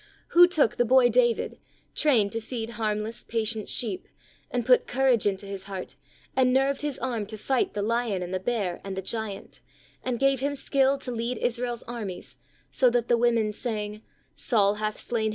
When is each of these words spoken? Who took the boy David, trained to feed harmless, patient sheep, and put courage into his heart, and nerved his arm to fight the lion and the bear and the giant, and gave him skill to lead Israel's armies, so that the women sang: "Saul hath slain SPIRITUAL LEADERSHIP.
Who 0.29 0.47
took 0.47 0.77
the 0.77 0.83
boy 0.83 1.09
David, 1.09 1.59
trained 1.93 2.31
to 2.31 2.41
feed 2.41 2.71
harmless, 2.71 3.23
patient 3.23 3.69
sheep, 3.69 4.07
and 4.49 4.65
put 4.65 4.87
courage 4.87 5.27
into 5.27 5.45
his 5.45 5.65
heart, 5.65 5.95
and 6.35 6.51
nerved 6.51 6.81
his 6.81 6.97
arm 6.97 7.27
to 7.27 7.37
fight 7.37 7.75
the 7.75 7.83
lion 7.83 8.23
and 8.23 8.33
the 8.33 8.39
bear 8.39 8.81
and 8.83 8.97
the 8.97 9.03
giant, 9.03 9.61
and 10.03 10.17
gave 10.19 10.39
him 10.39 10.55
skill 10.55 10.97
to 10.97 11.11
lead 11.11 11.37
Israel's 11.37 11.83
armies, 11.83 12.35
so 12.71 12.89
that 12.89 13.09
the 13.09 13.15
women 13.17 13.51
sang: 13.51 14.01
"Saul 14.33 14.73
hath 14.79 14.95
slain 14.95 14.95
SPIRITUAL 14.95 15.17
LEADERSHIP. 15.25 15.29